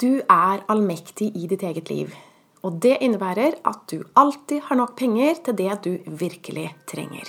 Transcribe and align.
Du 0.00 0.22
er 0.32 0.62
allmektig 0.72 1.26
i 1.36 1.44
ditt 1.44 1.60
eget 1.60 1.90
liv. 1.92 2.12
Og 2.64 2.78
det 2.80 2.94
innebærer 3.04 3.58
at 3.68 3.82
du 3.92 3.98
alltid 4.16 4.62
har 4.64 4.78
nok 4.80 4.94
penger 4.96 5.40
til 5.44 5.56
det 5.58 5.74
du 5.84 5.90
virkelig 6.22 6.70
trenger. 6.88 7.28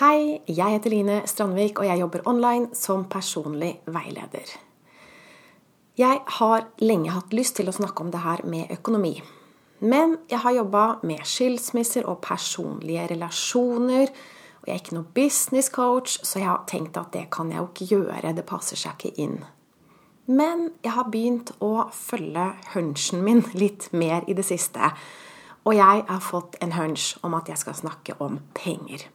Hei, 0.00 0.40
jeg 0.50 0.74
heter 0.74 0.90
Line 0.90 1.20
Strandvik, 1.30 1.78
og 1.78 1.86
jeg 1.86 2.00
jobber 2.02 2.26
online 2.26 2.74
som 2.74 3.04
personlig 3.06 3.76
veileder. 3.86 4.56
Jeg 5.98 6.18
har 6.40 6.66
lenge 6.82 7.14
hatt 7.14 7.36
lyst 7.36 7.60
til 7.60 7.70
å 7.70 7.76
snakke 7.78 8.02
om 8.02 8.10
det 8.10 8.24
her 8.24 8.42
med 8.42 8.74
økonomi. 8.74 9.20
Men 9.86 10.16
jeg 10.26 10.42
har 10.42 10.56
jobba 10.58 10.84
med 11.06 11.22
skilsmisser 11.22 12.10
og 12.10 12.18
personlige 12.26 13.06
relasjoner 13.14 14.10
jeg 14.68 14.74
er 14.74 14.82
ikke 14.82 14.96
noen 14.98 15.12
business 15.16 15.70
coach, 15.72 16.18
så 16.20 16.42
jeg 16.42 16.48
har 16.50 16.64
tenkt 16.68 16.98
at 17.00 17.14
det 17.14 17.30
kan 17.32 17.48
jeg 17.48 17.62
jo 17.62 17.68
ikke 17.70 17.86
gjøre. 17.94 18.34
Det 18.36 18.44
passer 18.48 18.76
seg 18.76 18.98
ikke 18.98 19.22
inn. 19.24 19.38
Men 20.28 20.66
jeg 20.84 20.92
har 20.92 21.08
begynt 21.08 21.54
å 21.64 21.88
følge 21.96 22.50
hunchen 22.74 23.22
min 23.24 23.40
litt 23.62 23.88
mer 23.96 24.26
i 24.28 24.36
det 24.36 24.44
siste. 24.44 24.92
Og 25.64 25.76
jeg 25.76 26.04
har 26.08 26.20
fått 26.24 26.58
en 26.64 26.74
hunch 26.76 27.14
om 27.24 27.36
at 27.38 27.48
jeg 27.48 27.60
skal 27.60 27.78
snakke 27.78 28.18
om 28.24 28.42
penger. 28.56 29.06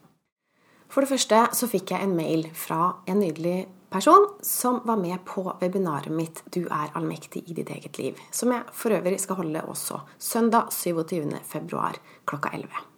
For 0.90 1.02
det 1.02 1.10
første 1.10 1.40
så 1.54 1.68
fikk 1.70 1.94
jeg 1.94 2.02
en 2.02 2.16
mail 2.18 2.48
fra 2.54 2.96
en 3.10 3.22
nydelig 3.22 3.64
person 3.94 4.26
som 4.42 4.80
var 4.86 4.98
med 4.98 5.22
på 5.26 5.44
webinaret 5.60 6.10
mitt 6.10 6.42
'Du 6.50 6.66
er 6.66 6.90
allmektig 6.94 7.44
i 7.46 7.54
ditt 7.54 7.70
eget 7.70 7.98
liv', 7.98 8.18
som 8.30 8.52
jeg 8.52 8.62
for 8.72 8.90
øvrig 8.90 9.20
skal 9.20 9.36
holde 9.36 9.62
også 9.62 10.00
søndag 10.18 10.70
27.2. 10.70 11.98
klokka 12.26 12.50
11. 12.52 12.93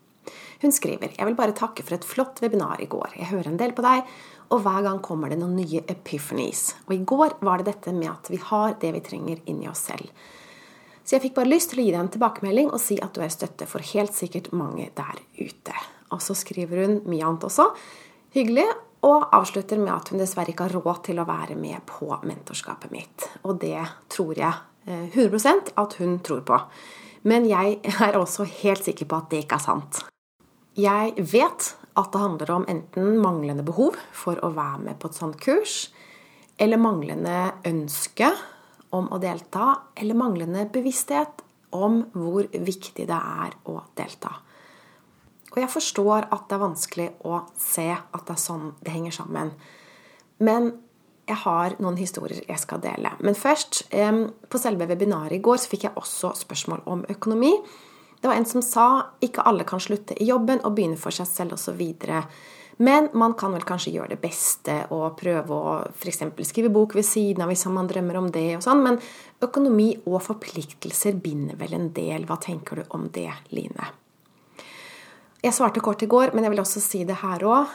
Hun 0.62 0.73
skriver 0.73 1.12
jeg 1.16 1.28
vil 1.28 1.37
bare 1.38 1.56
takke 1.56 1.84
for 1.84 1.96
et 1.96 2.06
flott 2.06 2.41
webinar 2.45 2.80
i 2.80 2.88
går. 2.91 3.19
Jeg 3.19 3.30
hører 3.33 3.51
en 3.51 3.60
del 3.60 3.74
på 3.77 3.84
deg, 3.84 4.06
og 4.52 4.62
hver 4.62 4.84
gang 4.87 5.02
kommer 5.05 5.32
det 5.32 5.38
noen 5.41 5.56
nye 5.59 5.82
epiphanies. 5.91 6.70
Og 6.87 6.95
i 6.96 7.05
går 7.05 7.38
var 7.45 7.60
det 7.60 7.73
dette 7.73 7.95
med 7.96 8.10
at 8.13 8.30
vi 8.30 8.40
har 8.40 8.76
det 8.80 8.93
vi 8.95 9.04
trenger 9.04 9.43
inni 9.51 9.68
oss 9.71 9.87
selv. 9.90 10.09
Så 11.07 11.16
jeg 11.16 11.23
fikk 11.29 11.37
bare 11.37 11.51
lyst 11.51 11.71
til 11.71 11.82
å 11.82 11.85
gi 11.87 11.93
deg 11.93 12.01
en 12.01 12.10
tilbakemelding 12.10 12.73
og 12.74 12.82
si 12.82 12.96
at 13.02 13.15
du 13.15 13.23
er 13.23 13.30
støtte 13.30 13.68
for 13.71 13.85
helt 13.95 14.15
sikkert 14.16 14.51
mange 14.57 14.88
der 14.96 15.21
ute. 15.38 15.74
Og 16.15 16.23
så 16.23 16.35
skriver 16.38 16.82
hun 16.82 16.96
mye 17.07 17.26
annet 17.26 17.46
også. 17.46 17.68
Hyggelig. 18.35 18.66
Og 19.07 19.29
avslutter 19.37 19.79
med 19.79 19.93
at 19.93 20.09
hun 20.10 20.18
dessverre 20.18 20.51
ikke 20.51 20.66
har 20.66 20.74
råd 20.80 21.04
til 21.07 21.20
å 21.23 21.26
være 21.29 21.54
med 21.59 21.85
på 21.87 22.09
mentorskapet 22.26 22.91
mitt. 22.91 23.29
Og 23.46 23.60
det 23.63 23.79
tror 24.10 24.35
jeg 24.35 24.57
100 25.15 25.38
eh, 25.52 25.70
at 25.79 25.96
hun 26.01 26.18
tror 26.26 26.43
på. 26.48 26.59
Men 27.30 27.46
jeg 27.46 27.79
er 28.02 28.18
også 28.18 28.48
helt 28.65 28.87
sikker 28.87 29.07
på 29.07 29.20
at 29.20 29.30
det 29.30 29.45
ikke 29.45 29.60
er 29.60 29.66
sant. 29.68 30.02
Jeg 30.77 31.15
vet 31.32 31.71
at 31.96 32.10
det 32.13 32.21
handler 32.21 32.51
om 32.52 32.66
enten 32.69 33.16
manglende 33.23 33.65
behov 33.65 33.96
for 34.13 34.37
å 34.45 34.52
være 34.52 34.82
med 34.85 34.99
på 35.01 35.09
et 35.09 35.16
sånt 35.16 35.38
kurs, 35.41 35.87
eller 36.60 36.80
manglende 36.80 37.55
ønske 37.69 38.29
om 38.97 39.09
å 39.13 39.21
delta, 39.21 39.71
eller 39.97 40.19
manglende 40.19 40.66
bevissthet 40.73 41.41
om 41.77 42.02
hvor 42.13 42.49
viktig 42.52 43.07
det 43.09 43.16
er 43.16 43.57
å 43.69 43.79
delta. 43.97 44.35
Og 45.54 45.63
jeg 45.63 45.73
forstår 45.73 46.29
at 46.29 46.45
det 46.45 46.57
er 46.57 46.65
vanskelig 46.66 47.09
å 47.24 47.41
se 47.57 47.88
at 47.97 48.23
det 48.29 48.35
er 48.37 48.43
sånn 48.43 48.74
det 48.85 48.93
henger 48.93 49.16
sammen. 49.16 49.54
Men 50.45 50.74
jeg 51.27 51.41
har 51.43 51.74
noen 51.80 51.97
historier 51.97 52.45
jeg 52.45 52.60
skal 52.60 52.82
dele. 52.85 53.15
Men 53.24 53.35
først, 53.35 53.87
på 53.88 54.60
selve 54.60 54.87
webinaret 54.93 55.38
i 55.38 55.43
går 55.43 55.63
så 55.63 55.73
fikk 55.73 55.88
jeg 55.88 55.97
også 55.97 56.35
spørsmål 56.45 56.85
om 56.93 57.07
økonomi. 57.16 57.54
Det 58.21 58.29
var 58.29 58.37
en 58.39 58.49
som 58.49 58.63
sa 58.65 58.89
ikke 59.23 59.45
alle 59.47 59.67
kan 59.69 59.83
slutte 59.83 60.17
i 60.21 60.29
jobben 60.29 60.63
og 60.65 60.75
begynne 60.77 60.99
for 61.01 61.15
seg 61.15 61.29
selv 61.29 61.57
osv. 61.57 61.83
Men 62.77 63.09
man 63.17 63.35
kan 63.39 63.55
vel 63.57 63.65
kanskje 63.65 63.95
gjøre 63.95 64.12
det 64.12 64.21
beste 64.21 64.75
og 64.93 65.17
prøve 65.17 65.56
å 65.56 65.77
f.eks. 65.95 66.25
skrive 66.44 66.72
bok 66.72 66.97
ved 66.97 67.06
siden 67.09 67.44
av 67.44 67.53
hvis 67.53 67.65
man 67.72 67.89
drømmer 67.89 68.19
om 68.21 68.28
det. 68.33 68.59
og 68.59 68.65
sånn, 68.67 68.83
Men 68.84 68.99
økonomi 69.41 69.94
og 70.05 70.21
forpliktelser 70.22 71.17
binder 71.17 71.56
vel 71.56 71.72
en 71.72 71.88
del. 71.97 72.26
Hva 72.28 72.37
tenker 72.41 72.76
du 72.76 72.84
om 72.91 73.09
det, 73.12 73.31
Line? 73.50 73.88
Jeg 75.43 75.55
svarte 75.55 75.81
kort 75.81 76.03
i 76.03 76.10
går, 76.10 76.34
men 76.34 76.44
jeg 76.44 76.53
vil 76.53 76.60
også 76.60 76.81
si 76.82 77.05
det 77.05 77.21
her 77.22 77.44
òg. 77.47 77.72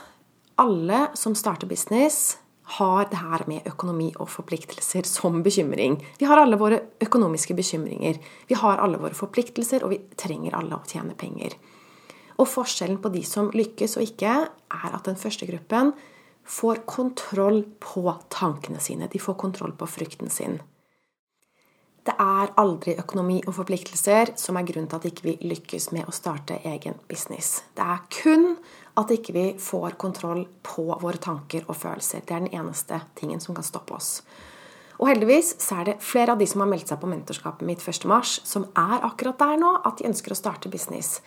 Alle 0.62 1.08
som 1.18 1.34
starter 1.34 1.70
business, 1.70 2.38
har 2.78 3.10
det 3.12 3.20
her 3.20 3.44
med 3.50 3.68
økonomi 3.68 4.12
og 4.20 4.30
forpliktelser 4.32 5.08
som 5.10 5.42
bekymring. 5.44 5.98
Vi 6.20 6.28
har 6.30 6.40
alle 6.40 6.60
våre 6.60 6.80
økonomiske 7.04 7.56
bekymringer. 7.58 8.20
Vi 8.48 8.56
har 8.56 8.80
alle 8.80 9.00
våre 9.02 9.18
forpliktelser, 9.18 9.84
og 9.84 9.94
vi 9.94 10.00
trenger 10.20 10.56
alle 10.58 10.78
å 10.78 10.88
tjene 10.88 11.18
penger. 11.18 11.58
Og 12.40 12.48
forskjellen 12.50 13.02
på 13.04 13.12
de 13.14 13.24
som 13.28 13.52
lykkes 13.54 13.98
og 14.00 14.08
ikke, 14.08 14.36
er 14.48 14.96
at 14.96 15.08
den 15.08 15.20
første 15.20 15.48
gruppen 15.50 15.94
får 16.48 16.84
kontroll 16.90 17.64
på 17.80 18.06
tankene 18.34 18.82
sine. 18.82 19.10
De 19.12 19.20
får 19.22 19.38
kontroll 19.40 19.76
på 19.78 19.90
frykten 19.90 20.32
sin. 20.32 20.62
Det 22.02 22.16
er 22.18 22.50
aldri 22.58 22.96
økonomi 22.98 23.44
og 23.46 23.54
forpliktelser 23.60 24.34
som 24.40 24.58
er 24.58 24.66
grunnen 24.66 24.90
til 24.90 24.98
at 24.98 25.04
ikke 25.12 25.26
vi 25.28 25.34
ikke 25.36 25.52
lykkes 25.52 25.92
med 25.94 26.08
å 26.10 26.16
starte 26.16 26.58
egen 26.66 26.98
business. 27.10 27.60
Det 27.78 27.86
er 27.86 28.02
kun 28.16 28.56
at 29.00 29.12
ikke 29.14 29.34
vi 29.36 29.46
får 29.60 29.98
kontroll 30.02 30.46
på 30.66 30.88
våre 31.02 31.20
tanker 31.22 31.68
og 31.68 31.78
følelser. 31.80 32.26
Det 32.26 32.36
er 32.36 32.46
den 32.46 32.56
eneste 32.62 33.00
tingen 33.16 33.40
som 33.44 33.56
kan 33.56 33.66
stoppe 33.66 33.96
oss. 33.96 34.20
Og 35.02 35.08
heldigvis 35.10 35.56
så 35.64 35.80
er 35.82 35.88
det 35.90 36.02
flere 36.06 36.36
av 36.36 36.42
de 36.42 36.46
som 36.50 36.62
har 36.62 36.70
meldt 36.70 36.92
seg 36.92 37.00
på 37.02 37.10
mentorskapet 37.10 37.66
mitt 37.66 37.82
1.3, 37.82 38.20
som 38.46 38.68
er 38.78 39.00
akkurat 39.08 39.40
der 39.40 39.62
nå 39.62 39.72
at 39.82 39.98
de 39.98 40.10
ønsker 40.12 40.36
å 40.36 40.38
starte 40.38 40.70
business. 40.70 41.20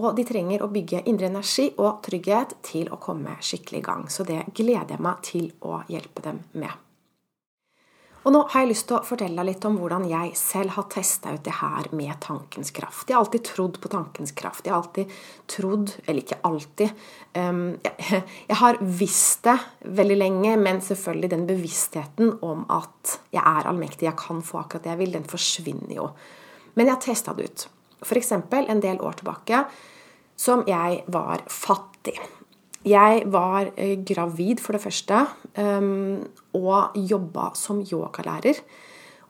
Og 0.00 0.14
de 0.16 0.24
trenger 0.24 0.62
å 0.64 0.70
bygge 0.72 1.02
indre 1.10 1.28
energi 1.28 1.66
og 1.76 2.00
trygghet 2.06 2.56
til 2.64 2.88
å 2.88 3.00
komme 3.02 3.36
skikkelig 3.44 3.82
i 3.82 3.88
gang. 3.90 4.06
Så 4.08 4.24
det 4.24 4.46
gleder 4.56 4.94
jeg 4.94 5.04
meg 5.04 5.26
til 5.26 5.50
å 5.66 5.82
hjelpe 5.90 6.24
dem 6.24 6.40
med. 6.56 6.89
Og 8.20 8.34
nå 8.34 8.40
har 8.52 8.64
jeg 8.64 8.70
lyst 8.74 8.86
til 8.90 8.98
å 8.98 9.04
fortelle 9.06 9.40
deg 9.40 9.48
litt 9.48 9.64
om 9.64 9.78
hvordan 9.80 10.02
jeg 10.10 10.34
selv 10.36 10.74
har 10.74 10.88
testa 10.92 11.32
ut 11.32 11.44
det 11.46 11.54
her 11.56 11.86
med 11.96 12.18
tankens 12.20 12.68
kraft. 12.76 13.08
Jeg 13.08 13.16
har 13.16 13.24
alltid 13.24 13.46
trodd 13.48 13.78
på 13.80 13.90
tankens 13.92 14.34
kraft. 14.36 14.66
Jeg 14.66 14.74
har 14.74 14.82
alltid 14.82 15.14
trodd 15.48 15.94
Eller 16.04 16.20
ikke 16.20 16.40
alltid. 16.44 17.00
Jeg, 17.32 18.20
jeg, 18.50 18.58
har 18.60 18.80
visst 19.00 19.46
det 19.48 19.56
veldig 20.00 20.18
lenge, 20.18 20.56
men 20.60 20.82
selvfølgelig 20.84 21.30
den 21.32 21.46
bevisstheten 21.48 22.34
om 22.44 22.66
at 22.68 23.16
jeg 23.32 23.40
er 23.40 23.70
allmektig, 23.70 24.08
jeg 24.08 24.18
kan 24.20 24.42
få 24.44 24.60
akkurat 24.60 24.84
det 24.84 24.92
jeg 24.92 25.00
vil, 25.00 25.14
den 25.16 25.28
forsvinner 25.30 25.94
jo. 25.96 26.10
Men 26.74 26.90
jeg 26.90 26.96
har 26.96 27.04
testa 27.06 27.34
det 27.38 27.48
ut. 27.48 27.66
F.eks. 28.04 28.32
en 28.32 28.84
del 28.84 29.00
år 29.00 29.16
tilbake 29.20 29.64
som 30.40 30.64
jeg 30.68 31.02
var 31.12 31.46
fattig. 31.52 32.18
Jeg 32.86 33.26
var 33.28 33.68
eh, 33.76 33.98
gravid, 34.08 34.60
for 34.64 34.72
det 34.72 34.80
første, 34.80 35.26
ehm, 35.60 36.22
og 36.56 36.96
jobba 36.96 37.50
som 37.54 37.82
yogalærer. 37.84 38.62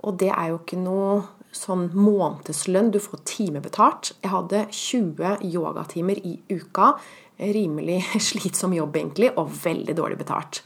Og 0.07 0.19
det 0.21 0.31
er 0.31 0.53
jo 0.53 0.61
ikke 0.61 0.79
noe 0.79 1.17
sånn 1.51 1.89
månedslønn. 1.91 2.93
Du 2.95 3.01
får 3.03 3.25
timebetalt. 3.27 4.13
Jeg 4.23 4.31
hadde 4.31 4.63
20 4.71 5.43
yogatimer 5.51 6.21
i 6.23 6.37
uka. 6.53 6.93
Rimelig 7.41 8.05
slitsom 8.31 8.77
jobb, 8.77 9.01
egentlig, 9.03 9.33
og 9.35 9.51
veldig 9.65 9.99
dårlig 9.99 10.21
betalt. 10.23 10.63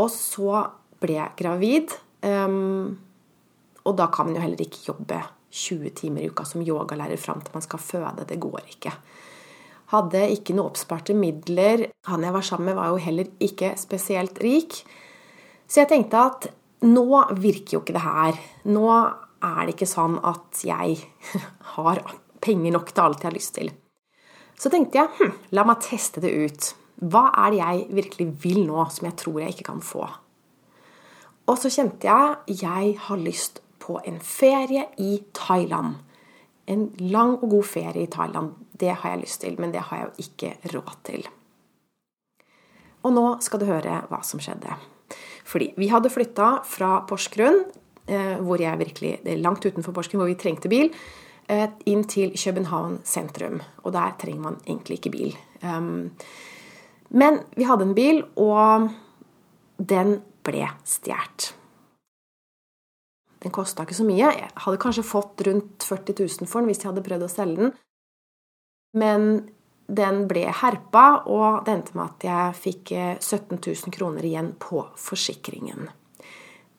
Og 0.00 0.08
så 0.08 0.64
ble 1.04 1.18
jeg 1.18 1.36
gravid. 1.36 1.98
Ehm, 2.24 2.96
og 3.84 3.96
da 4.00 4.08
kan 4.12 4.30
man 4.30 4.40
jo 4.40 4.46
heller 4.46 4.64
ikke 4.64 4.86
jobbe 4.88 5.20
20 5.52 5.92
timer 6.00 6.24
i 6.24 6.32
uka 6.32 6.46
som 6.48 6.64
yogalærer 6.64 7.20
fram 7.20 7.44
til 7.44 7.60
man 7.60 7.68
skal 7.68 7.82
føde. 7.82 8.24
Det 8.24 8.40
går 8.40 8.64
ikke. 8.72 8.96
Hadde 9.90 10.22
ikke 10.30 10.54
noe 10.54 10.70
oppsparte 10.70 11.16
midler. 11.18 11.88
Han 12.06 12.24
jeg 12.24 12.34
var 12.36 12.46
sammen 12.46 12.70
med, 12.70 12.78
var 12.78 12.92
jo 12.92 13.02
heller 13.02 13.30
ikke 13.42 13.74
spesielt 13.80 14.38
rik. 14.42 14.82
Så 15.66 15.82
jeg 15.82 15.90
tenkte 15.90 16.22
at 16.30 16.48
nå 16.86 17.24
virker 17.38 17.76
jo 17.76 17.82
ikke 17.82 17.96
det 17.96 18.04
her. 18.04 18.38
Nå 18.70 18.86
er 18.90 19.60
det 19.64 19.74
ikke 19.74 19.90
sånn 19.90 20.18
at 20.26 20.62
jeg 20.64 20.98
har 21.76 22.02
penger 22.40 22.76
nok 22.76 22.92
til 22.92 23.04
alt 23.04 23.24
jeg 23.24 23.30
har 23.30 23.36
lyst 23.36 23.56
til. 23.58 23.72
Så 24.60 24.70
tenkte 24.72 25.00
jeg 25.00 25.12
hm, 25.16 25.36
la 25.56 25.64
meg 25.68 25.82
teste 25.84 26.22
det 26.22 26.32
ut. 26.36 26.70
Hva 27.00 27.30
er 27.46 27.54
det 27.54 27.60
jeg 27.62 27.84
virkelig 27.96 28.26
vil 28.42 28.60
nå, 28.68 28.84
som 28.92 29.08
jeg 29.08 29.16
tror 29.22 29.40
jeg 29.40 29.54
ikke 29.54 29.70
kan 29.70 29.80
få? 29.84 30.04
Og 31.48 31.56
så 31.58 31.70
kjente 31.72 32.06
jeg 32.06 32.60
jeg 32.60 32.94
har 33.08 33.20
lyst 33.20 33.62
på 33.80 33.98
en 34.06 34.20
ferie 34.22 34.84
i 35.00 35.16
Thailand. 35.34 35.96
En 36.70 36.90
lang 37.00 37.38
og 37.40 37.48
god 37.56 37.66
ferie 37.66 38.04
i 38.04 38.10
Thailand. 38.12 38.52
Det 38.80 38.94
har 38.94 39.14
jeg 39.14 39.22
lyst 39.24 39.42
til, 39.44 39.58
men 39.60 39.74
det 39.74 39.82
har 39.88 40.00
jeg 40.00 40.08
jo 40.08 40.24
ikke 40.26 40.74
råd 40.74 40.96
til. 41.04 41.28
Og 43.04 43.14
nå 43.16 43.26
skal 43.44 43.60
du 43.60 43.68
høre 43.68 44.02
hva 44.10 44.20
som 44.26 44.40
skjedde. 44.42 44.76
Fordi 45.48 45.72
vi 45.80 45.88
hadde 45.90 46.12
flytta 46.12 46.50
fra 46.68 47.00
Porsgrunn, 47.08 47.64
eh, 48.06 48.36
hvor 48.40 48.60
jeg 48.60 48.78
virkelig, 48.78 49.20
langt 49.40 49.64
utenfor 49.64 49.96
Porsgrunn, 49.96 50.22
hvor 50.22 50.30
vi 50.30 50.38
trengte 50.40 50.68
bil, 50.68 50.92
eh, 51.48 51.68
inn 51.86 52.04
til 52.04 52.32
København 52.32 53.00
sentrum. 53.04 53.60
Og 53.84 53.92
der 53.92 54.16
trenger 54.18 54.40
man 54.40 54.60
egentlig 54.66 55.00
ikke 55.00 55.10
bil. 55.16 55.36
Um, 55.62 56.12
men 57.10 57.40
vi 57.56 57.64
hadde 57.64 57.82
en 57.82 57.94
bil, 57.94 58.22
og 58.36 58.90
den 59.76 60.22
ble 60.46 60.68
stjålet. 60.84 61.54
Den 63.40 63.50
kosta 63.50 63.86
ikke 63.86 63.96
så 63.96 64.04
mye. 64.04 64.30
Jeg 64.36 64.50
hadde 64.54 64.80
kanskje 64.80 65.06
fått 65.06 65.40
rundt 65.46 65.82
40 65.82 66.14
000 66.20 66.48
for 66.48 66.60
den 66.60 66.68
hvis 66.68 66.82
jeg 66.82 66.90
hadde 66.90 67.04
prøvd 67.06 67.24
å 67.24 67.32
selge 67.32 67.56
den. 67.62 67.72
Men 68.96 69.48
den 69.90 70.24
ble 70.30 70.46
herpa, 70.54 71.22
og 71.26 71.64
det 71.66 71.74
endte 71.74 71.96
med 71.98 72.06
at 72.06 72.26
jeg 72.26 72.58
fikk 72.58 72.92
17 72.94 73.58
eh, 73.58 73.64
000 73.66 73.94
kroner 73.94 74.26
igjen 74.26 74.52
på 74.62 74.84
forsikringen. 74.98 75.90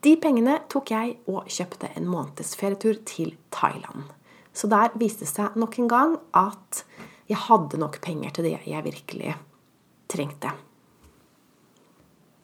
De 0.02 0.16
pengene 0.18 0.58
tok 0.72 0.94
jeg 0.96 1.18
og 1.30 1.50
kjøpte 1.52 1.92
en 2.00 2.08
måneds 2.10 2.56
ferietur 2.58 3.04
til 3.06 3.36
Thailand. 3.54 4.08
Så 4.54 4.68
der 4.72 4.96
viste 5.00 5.28
det 5.28 5.32
seg 5.32 5.56
nok 5.60 5.78
en 5.80 5.92
gang 5.92 6.18
at 6.36 6.84
jeg 7.30 7.40
hadde 7.48 7.80
nok 7.80 8.02
penger 8.04 8.34
til 8.36 8.50
det 8.50 8.58
jeg 8.68 8.84
virkelig 8.84 9.36
trengte. 10.12 10.52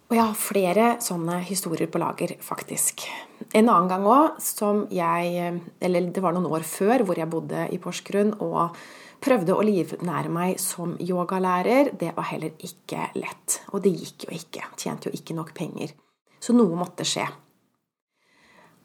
Og 0.08 0.16
jeg 0.16 0.24
har 0.24 0.38
flere 0.40 0.86
sånne 1.04 1.42
historier 1.44 1.90
på 1.92 2.00
lager, 2.00 2.38
faktisk. 2.40 3.04
En 3.52 3.68
annen 3.68 3.90
gang 3.92 4.06
òg, 4.08 4.38
som 4.40 4.86
jeg 4.94 5.60
Eller 5.84 6.08
det 6.14 6.24
var 6.24 6.31
noen 6.31 6.48
år 6.48 6.64
før, 6.64 7.04
hvor 7.04 7.19
jeg 7.19 7.28
bodde 7.30 7.68
i 7.75 7.80
Porsgrunn 7.81 8.38
og 8.40 8.78
prøvde 9.24 9.56
å 9.56 9.66
livnære 9.66 10.31
meg 10.31 10.62
som 10.62 10.96
yogalærer. 11.02 11.94
Det 12.00 12.14
var 12.16 12.30
heller 12.31 12.54
ikke 12.64 13.10
lett. 13.18 13.62
Og 13.74 13.84
det 13.84 13.96
gikk 13.96 14.28
jo 14.28 14.38
ikke. 14.38 14.69
Tjente 14.78 15.10
jo 15.10 15.18
ikke 15.18 15.36
nok 15.38 15.54
penger. 15.58 15.94
Så 16.40 16.56
noe 16.56 16.78
måtte 16.78 17.06
skje. 17.08 17.25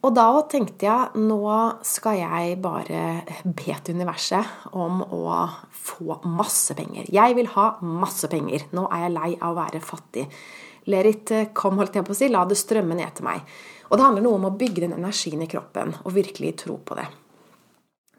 Og 0.03 0.11
da 0.17 0.27
tenkte 0.51 0.89
jeg 0.89 1.23
nå 1.29 1.53
skal 1.87 2.17
jeg 2.19 2.57
bare 2.63 3.03
be 3.45 3.77
til 3.85 3.95
universet 3.95 4.75
om 4.75 5.05
å 5.05 5.37
få 5.71 6.19
masse 6.27 6.75
penger. 6.75 7.07
Jeg 7.15 7.37
vil 7.39 7.53
ha 7.55 7.69
masse 7.87 8.27
penger. 8.33 8.67
Nå 8.75 8.89
er 8.89 9.07
jeg 9.07 9.15
lei 9.15 9.31
av 9.39 9.53
å 9.53 9.61
være 9.61 9.83
fattig. 9.85 10.27
Lerit, 10.91 11.31
kom, 11.55 11.79
holdt 11.79 12.01
jeg 12.01 12.09
på 12.09 12.17
å 12.17 12.19
si. 12.19 12.31
La 12.35 12.43
det 12.51 12.59
strømme 12.59 12.99
ned 12.99 13.15
til 13.15 13.29
meg. 13.29 13.47
Og 13.93 13.99
det 13.99 14.09
handler 14.09 14.27
noe 14.27 14.41
om 14.41 14.49
å 14.51 14.57
bygge 14.59 14.89
den 14.89 14.97
energien 14.97 15.45
i 15.45 15.51
kroppen 15.51 15.95
og 16.03 16.17
virkelig 16.17 16.57
tro 16.65 16.81
på 16.83 16.99
det. 16.99 17.07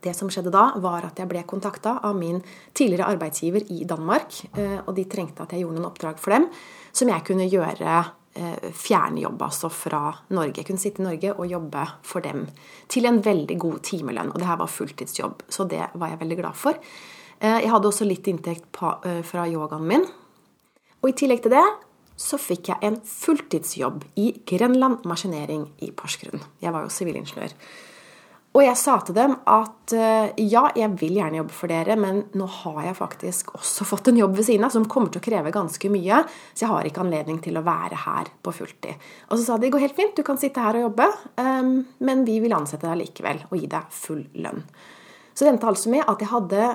Det 0.04 0.16
som 0.18 0.32
skjedde 0.32 0.52
da, 0.54 0.66
var 0.84 1.08
at 1.08 1.20
jeg 1.20 1.30
ble 1.32 1.46
kontakta 1.48 1.98
av 2.04 2.18
min 2.18 2.42
tidligere 2.76 3.08
arbeidsgiver 3.14 3.70
i 3.72 3.86
Danmark. 3.88 4.42
Eh, 4.58 4.82
og 4.84 4.92
de 4.98 5.08
trengte 5.10 5.46
at 5.46 5.56
jeg 5.56 5.64
gjorde 5.64 5.80
noen 5.80 5.92
oppdrag 5.92 6.20
for 6.20 6.36
dem 6.36 6.50
som 6.94 7.10
jeg 7.10 7.26
kunne 7.28 7.48
gjøre 7.48 8.04
Eh, 8.36 8.72
fjernjobb 8.74 9.42
altså 9.46 9.70
fra 9.70 10.08
Norge. 10.34 10.58
Jeg 10.58 10.66
kunne 10.66 10.82
sitte 10.82 11.04
i 11.04 11.06
Norge 11.06 11.36
og 11.36 11.46
jobbe 11.52 11.84
for 12.02 12.26
dem 12.26 12.48
til 12.90 13.06
en 13.06 13.20
veldig 13.22 13.58
god 13.62 13.84
timelønn. 13.86 14.32
Og 14.34 14.42
det 14.42 14.48
her 14.50 14.58
var 14.58 14.72
fulltidsjobb, 14.74 15.44
så 15.54 15.68
det 15.70 15.84
var 15.94 16.10
jeg 16.10 16.20
veldig 16.24 16.38
glad 16.40 16.58
for. 16.58 16.80
Eh, 17.40 17.60
jeg 17.62 17.70
hadde 17.70 17.92
også 17.92 18.08
litt 18.10 18.26
inntekt 18.26 18.66
fra 18.74 19.46
yogaen 19.46 19.86
min. 19.86 20.08
Og 21.04 21.12
i 21.12 21.14
tillegg 21.14 21.44
til 21.44 21.54
det 21.54 21.66
så 22.18 22.40
fikk 22.42 22.72
jeg 22.72 22.82
en 22.82 22.98
fulltidsjobb 23.06 24.02
i 24.18 24.32
Grenland 24.50 25.06
maskinering 25.06 25.68
i 25.86 25.92
Porsgrunn. 25.92 26.42
Jeg 26.62 26.74
var 26.74 26.88
jo 26.88 26.94
sivilingeniør. 26.94 27.54
Og 28.54 28.62
jeg 28.62 28.78
sa 28.78 29.00
til 29.02 29.16
dem 29.18 29.34
at 29.50 29.94
eh, 29.98 30.34
ja, 30.46 30.68
jeg 30.78 30.92
vil 31.02 31.16
gjerne 31.18 31.40
jobbe 31.40 31.56
for 31.58 31.74
dere, 31.74 31.96
men 31.98 32.20
nå 32.38 32.46
har 32.60 32.84
jeg 32.86 32.98
faktisk 33.00 33.54
også 33.58 33.88
fått 33.92 34.12
en 34.12 34.20
jobb 34.22 34.38
ved 34.38 34.48
siden 34.50 34.68
av 34.68 34.76
som 34.76 34.86
kommer 34.90 35.10
til 35.14 35.24
å 35.24 35.26
kreve 35.26 35.54
ganske 35.54 35.90
mye, 35.94 36.22
så 36.54 36.68
jeg 36.68 36.72
har 36.72 36.90
ikke 36.90 37.02
anledning 37.02 37.42
til 37.44 37.58
å 37.58 37.66
være 37.66 38.04
her 38.06 38.30
på 38.46 38.54
fulltid. 38.54 39.10
Og 39.32 39.40
så 39.40 39.48
sa 39.48 39.58
de 39.58 39.66
det 39.66 39.74
går 39.74 39.88
helt 39.88 39.98
fint, 39.98 40.16
du 40.18 40.26
kan 40.28 40.38
sitte 40.38 40.62
her 40.62 40.78
og 40.78 40.90
jobbe, 40.90 41.10
ehm, 41.42 41.76
men 42.06 42.26
vi 42.28 42.38
vil 42.44 42.54
ansette 42.54 42.86
deg 42.86 43.00
likevel 43.02 43.46
og 43.50 43.58
gi 43.58 43.70
deg 43.72 43.94
full 44.04 44.26
lønn. 44.46 44.66
Så 45.34 45.46
det 45.46 45.56
endte 45.56 45.72
altså 45.72 45.90
med 45.90 46.06
at 46.06 46.22
jeg 46.22 46.30
hadde 46.30 46.72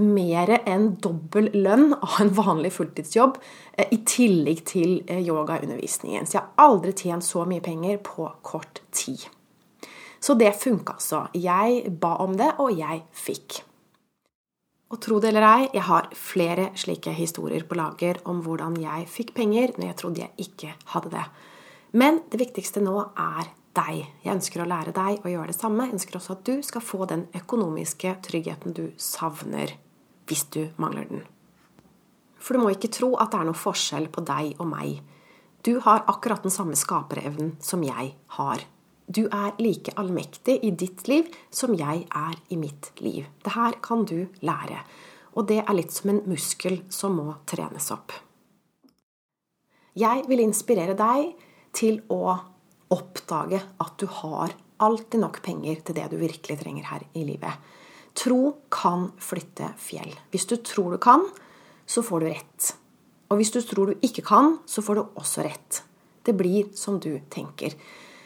mer 0.00 0.50
enn 0.58 0.94
dobbel 1.02 1.50
lønn 1.54 1.92
av 2.06 2.20
en 2.24 2.34
vanlig 2.34 2.74
fulltidsjobb 2.74 3.38
eh, 3.76 3.86
i 3.94 4.02
tillegg 4.02 4.64
til 4.66 4.96
eh, 5.06 5.22
yogaundervisningen. 5.22 6.26
Så 6.26 6.40
jeg 6.40 6.42
har 6.42 6.70
aldri 6.70 6.96
tjent 6.96 7.26
så 7.26 7.46
mye 7.46 7.62
penger 7.62 8.02
på 8.02 8.26
kort 8.42 8.82
tid. 8.90 9.28
Så 10.20 10.36
det 10.36 10.52
funka 10.60 10.98
altså. 10.98 11.24
Jeg 11.34 11.90
ba 12.00 12.16
om 12.24 12.36
det, 12.36 12.52
og 12.60 12.76
jeg 12.76 13.04
fikk. 13.16 13.62
Og 14.90 14.98
tro 14.98 15.20
det 15.22 15.30
eller 15.30 15.46
ei, 15.46 15.68
jeg 15.72 15.86
har 15.86 16.08
flere 16.18 16.70
slike 16.78 17.12
historier 17.14 17.62
på 17.64 17.78
lager 17.78 18.18
om 18.28 18.40
hvordan 18.42 18.74
jeg 18.82 19.06
fikk 19.08 19.32
penger 19.36 19.76
når 19.76 19.86
jeg 19.86 19.98
trodde 20.00 20.24
jeg 20.24 20.46
ikke 20.48 20.74
hadde 20.94 21.12
det. 21.14 21.26
Men 21.94 22.20
det 22.30 22.40
viktigste 22.42 22.82
nå 22.82 22.96
er 23.14 23.52
deg. 23.78 24.00
Jeg 24.24 24.34
ønsker 24.34 24.64
å 24.64 24.68
lære 24.70 24.94
deg 24.94 25.22
å 25.22 25.30
gjøre 25.30 25.52
det 25.52 25.58
samme. 25.58 25.86
Jeg 25.86 25.98
ønsker 25.98 26.18
også 26.18 26.34
at 26.36 26.42
du 26.48 26.56
skal 26.66 26.82
få 26.82 27.06
den 27.10 27.28
økonomiske 27.38 28.16
tryggheten 28.26 28.74
du 28.74 28.88
savner 28.98 29.76
hvis 30.30 30.44
du 30.54 30.64
mangler 30.78 31.06
den. 31.10 31.22
For 32.40 32.56
du 32.56 32.64
må 32.64 32.74
ikke 32.74 32.90
tro 32.90 33.12
at 33.20 33.30
det 33.30 33.40
er 33.40 33.48
noe 33.50 33.58
forskjell 33.58 34.10
på 34.10 34.24
deg 34.26 34.58
og 34.58 34.68
meg. 34.70 35.00
Du 35.66 35.76
har 35.84 36.06
akkurat 36.10 36.42
den 36.42 36.54
samme 36.54 36.78
skaperevnen 36.78 37.56
som 37.62 37.82
jeg 37.84 38.14
har. 38.38 38.66
Du 39.10 39.24
er 39.26 39.56
like 39.58 39.90
allmektig 39.98 40.60
i 40.62 40.70
ditt 40.70 41.08
liv 41.10 41.26
som 41.50 41.72
jeg 41.74 42.04
er 42.06 42.36
i 42.54 42.58
mitt 42.58 42.92
liv. 43.02 43.24
Det 43.42 43.54
her 43.56 43.80
kan 43.82 44.04
du 44.06 44.28
lære. 44.46 44.84
Og 45.34 45.48
det 45.48 45.64
er 45.64 45.74
litt 45.74 45.90
som 45.90 46.12
en 46.12 46.20
muskel 46.30 46.84
som 46.94 47.16
må 47.18 47.32
trenes 47.50 47.88
opp. 47.90 48.14
Jeg 49.98 50.22
vil 50.30 50.42
inspirere 50.44 50.94
deg 50.94 51.32
til 51.74 51.98
å 52.06 52.36
oppdage 52.94 53.58
at 53.82 53.96
du 53.98 54.06
har 54.20 54.54
alltid 54.80 55.22
nok 55.24 55.40
penger 55.42 55.82
til 55.82 55.96
det 55.98 56.06
du 56.12 56.16
virkelig 56.20 56.60
trenger 56.60 56.86
her 56.92 57.02
i 57.18 57.24
livet. 57.26 57.56
Tro 58.14 58.54
kan 58.70 59.08
flytte 59.22 59.72
fjell. 59.78 60.12
Hvis 60.30 60.46
du 60.50 60.54
tror 60.62 60.94
du 60.94 61.00
kan, 61.02 61.26
så 61.82 62.02
får 62.06 62.22
du 62.22 62.28
rett. 62.30 62.70
Og 63.30 63.42
hvis 63.42 63.50
du 63.54 63.58
tror 63.66 63.90
du 63.90 64.06
ikke 64.06 64.22
kan, 64.26 64.56
så 64.70 64.82
får 64.86 64.98
du 64.98 65.02
også 65.18 65.46
rett. 65.46 65.82
Det 66.22 66.36
blir 66.38 66.70
som 66.78 66.98
du 67.02 67.16
tenker. 67.30 67.74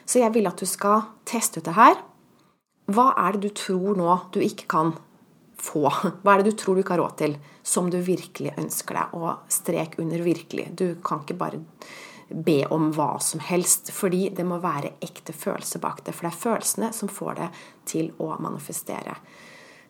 Så 0.05 0.21
jeg 0.21 0.35
vil 0.35 0.49
at 0.49 0.61
du 0.61 0.69
skal 0.69 1.09
teste 1.29 1.61
ut 1.61 1.69
det 1.69 1.77
her. 1.77 1.99
Hva 2.93 3.11
er 3.17 3.37
det 3.37 3.49
du 3.49 3.57
tror 3.57 3.97
nå 3.97 4.17
du 4.35 4.41
ikke 4.45 4.69
kan 4.69 4.93
få? 5.61 5.89
Hva 6.23 6.35
er 6.35 6.43
det 6.43 6.53
du 6.53 6.59
tror 6.61 6.77
du 6.77 6.85
ikke 6.85 6.97
har 6.97 7.05
råd 7.05 7.17
til, 7.23 7.39
som 7.65 7.89
du 7.91 7.99
virkelig 8.05 8.53
ønsker 8.61 9.01
deg? 9.01 9.15
Og 9.17 9.31
strek 9.49 9.97
under 9.99 10.21
'virkelig'. 10.21 10.75
Du 10.77 10.97
kan 11.05 11.25
ikke 11.25 11.39
bare 11.41 11.63
be 12.29 12.65
om 12.73 12.91
hva 12.93 13.21
som 13.21 13.41
helst, 13.41 13.91
fordi 13.93 14.29
det 14.37 14.47
må 14.47 14.59
være 14.59 14.95
ekte 15.05 15.33
følelser 15.33 15.81
bak 15.81 16.05
det. 16.05 16.15
For 16.15 16.27
det 16.27 16.33
er 16.33 16.45
følelsene 16.45 16.93
som 16.93 17.09
får 17.09 17.35
det 17.41 17.49
til 17.87 18.13
å 18.19 18.35
manifestere. 18.41 19.17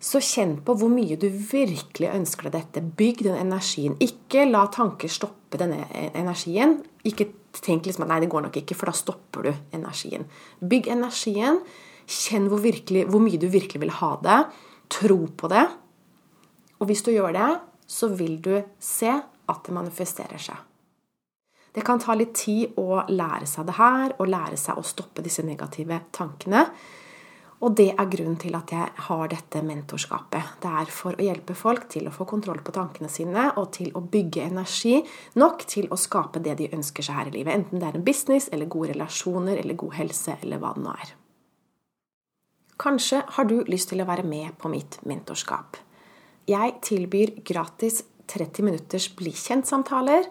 Så 0.05 0.21
kjenn 0.21 0.59
på 0.65 0.75
hvor 0.77 0.91
mye 0.93 1.17
du 1.17 1.31
virkelig 1.31 2.11
ønsker 2.13 2.51
deg 2.51 2.59
dette. 2.59 2.83
Bygg 2.83 3.23
den 3.25 3.39
energien. 3.41 3.97
Ikke 4.05 4.45
la 4.51 4.67
tanker 4.67 5.09
stoppe 5.09 5.61
denne 5.61 5.87
energien. 6.13 6.83
Ikke 7.05 7.29
tenk 7.55 7.87
liksom 7.87 8.07
at 8.07 8.13
nei, 8.13 8.21
det 8.25 8.31
går 8.33 8.47
nok 8.47 8.59
ikke, 8.61 8.77
for 8.79 8.91
da 8.91 8.97
stopper 8.97 9.49
du 9.49 9.53
energien. 9.77 10.27
Bygg 10.61 10.91
energien. 10.95 11.61
Kjenn 12.05 12.51
hvor, 12.53 12.61
virkelig, 12.61 13.07
hvor 13.09 13.23
mye 13.25 13.41
du 13.41 13.47
virkelig 13.49 13.81
vil 13.81 13.95
ha 14.01 14.11
det. 14.25 14.41
Tro 14.93 15.21
på 15.37 15.49
det. 15.53 15.65
Og 16.81 16.91
hvis 16.91 17.05
du 17.07 17.15
gjør 17.15 17.33
det, 17.37 17.51
så 17.89 18.11
vil 18.13 18.39
du 18.45 18.55
se 18.81 19.13
at 19.13 19.67
det 19.67 19.77
manifesterer 19.77 20.41
seg. 20.41 20.57
Det 21.75 21.83
kan 21.83 21.99
ta 21.99 22.15
litt 22.15 22.37
tid 22.39 22.77
å 22.79 23.03
lære 23.11 23.49
seg 23.51 23.67
det 23.67 23.77
her, 23.81 24.13
og 24.21 24.31
lære 24.31 24.59
seg 24.61 24.79
å 24.79 24.87
stoppe 24.87 25.25
disse 25.25 25.43
negative 25.43 26.05
tankene. 26.15 26.69
Og 27.63 27.75
det 27.79 27.93
er 27.95 28.09
grunnen 28.11 28.37
til 28.41 28.57
at 28.59 28.73
jeg 28.75 29.05
har 29.07 29.29
dette 29.31 29.63
mentorskapet. 29.65 30.57
Det 30.61 30.71
er 30.83 30.91
for 30.93 31.17
å 31.17 31.25
hjelpe 31.25 31.55
folk 31.57 31.87
til 31.93 32.09
å 32.09 32.13
få 32.15 32.27
kontroll 32.29 32.61
på 32.65 32.75
tankene 32.75 33.09
sine 33.13 33.47
og 33.61 33.71
til 33.77 33.93
å 33.95 34.03
bygge 34.03 34.49
energi 34.49 34.99
nok 35.41 35.65
til 35.71 35.87
å 35.93 35.99
skape 36.01 36.43
det 36.45 36.57
de 36.59 36.73
ønsker 36.75 37.07
seg 37.07 37.21
her 37.21 37.31
i 37.31 37.37
livet. 37.39 37.55
Enten 37.55 37.81
det 37.81 37.89
er 37.89 37.99
en 37.99 38.07
business 38.07 38.51
eller 38.53 38.71
gode 38.71 38.93
relasjoner 38.93 39.61
eller 39.63 39.79
god 39.81 39.95
helse 40.01 40.37
eller 40.41 40.61
hva 40.61 40.75
det 40.75 40.85
nå 40.85 40.97
er. 40.97 41.15
Kanskje 42.85 43.23
har 43.37 43.47
du 43.47 43.61
lyst 43.71 43.93
til 43.93 44.03
å 44.03 44.09
være 44.09 44.27
med 44.27 44.59
på 44.59 44.69
mitt 44.73 44.99
mentorskap. 45.07 45.79
Jeg 46.51 46.75
tilbyr 46.85 47.39
gratis 47.47 48.03
30 48.29 48.67
minutters 48.67 49.07
bli 49.17 49.31
kjent-samtaler 49.33 50.27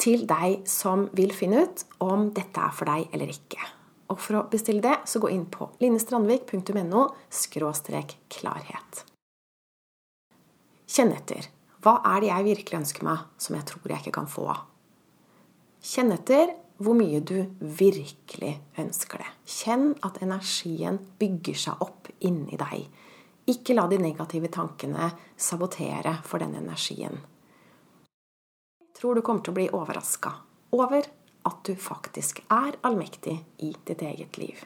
til 0.00 0.24
deg 0.26 0.64
som 0.68 1.06
vil 1.14 1.34
finne 1.36 1.66
ut 1.66 1.84
om 2.02 2.30
dette 2.34 2.64
er 2.64 2.74
for 2.74 2.88
deg 2.90 3.12
eller 3.12 3.30
ikke. 3.30 3.60
Og 4.12 4.20
for 4.20 4.38
å 4.38 4.48
bestille 4.52 4.84
det, 4.84 4.98
så 5.08 5.22
gå 5.22 5.30
inn 5.32 5.46
på 5.48 5.70
linestrandvik.no 5.80 7.06
klarhet. 8.28 9.04
Kjenn 10.92 11.14
etter. 11.16 11.48
Hva 11.82 11.96
er 12.12 12.20
det 12.20 12.28
jeg 12.28 12.46
virkelig 12.50 12.78
ønsker 12.82 13.06
meg, 13.06 13.22
som 13.40 13.56
jeg 13.56 13.66
tror 13.70 13.94
jeg 13.94 14.04
ikke 14.04 14.18
kan 14.18 14.28
få? 14.30 14.44
Kjenn 15.82 16.12
etter 16.14 16.52
hvor 16.82 16.96
mye 16.98 17.22
du 17.24 17.38
virkelig 17.58 18.52
ønsker 18.78 19.22
det. 19.22 19.30
Kjenn 19.48 19.88
at 20.04 20.20
energien 20.22 21.00
bygger 21.18 21.58
seg 21.64 21.82
opp 21.82 22.10
inni 22.26 22.58
deg. 22.60 22.84
Ikke 23.50 23.74
la 23.74 23.88
de 23.90 23.98
negative 24.02 24.50
tankene 24.52 25.08
sabotere 25.34 26.18
for 26.26 26.42
den 26.42 26.54
energien. 26.60 27.16
Jeg 28.82 28.94
tror 29.00 29.16
du 29.16 29.24
kommer 29.24 29.42
til 29.42 29.54
å 29.54 29.58
bli 29.58 29.70
overraska 29.74 30.36
over 30.76 31.08
at 31.48 31.64
du 31.66 31.74
faktisk 31.76 32.42
er 32.50 32.76
allmektig 32.86 33.38
i 33.58 33.72
ditt 33.88 34.02
eget 34.02 34.38
liv. 34.38 34.62